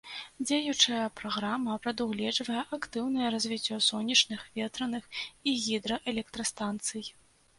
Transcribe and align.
Дзеючая 0.45 1.03
праграма 1.19 1.75
прадугледжвае 1.83 2.63
актыўнае 2.77 3.27
развіццё 3.35 3.77
сонечных, 3.89 4.39
ветраных 4.57 5.03
і 5.51 5.53
гідраэлектрастанцый. 5.67 7.05